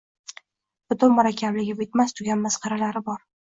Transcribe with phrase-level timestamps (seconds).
[0.93, 3.23] Butun murakkabligi, bitmas-tuganmas qirralari bor.